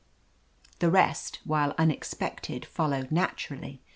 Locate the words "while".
1.43-1.75